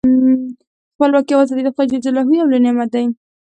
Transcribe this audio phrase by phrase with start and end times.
[0.93, 2.05] خپلواکي او ازادي د خدای ج
[2.39, 3.05] یو لوی نعمت دی.